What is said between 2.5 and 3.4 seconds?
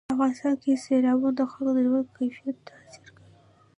تاثیر کوي.